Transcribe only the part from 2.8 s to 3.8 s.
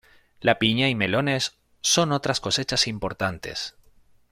importantes.